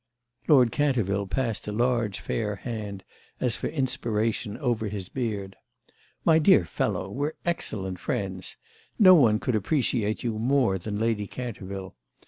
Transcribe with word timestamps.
Lord 0.47 0.71
Canterville 0.71 1.27
passed 1.27 1.67
a 1.67 1.71
large 1.71 2.21
fair 2.21 2.55
hand, 2.55 3.03
as 3.39 3.55
for 3.55 3.67
inspiration, 3.67 4.57
over 4.57 4.87
his 4.87 5.09
beard. 5.09 5.55
"My 6.25 6.39
dear 6.39 6.65
fellow, 6.65 7.07
we're 7.07 7.33
excellent 7.45 7.99
friends. 7.99 8.57
No 8.97 9.13
one 9.13 9.37
could 9.37 9.53
appreciate 9.53 10.23
you 10.23 10.39
more 10.39 10.79
than 10.79 10.97
Lady 10.97 11.27
Canterville. 11.27 11.93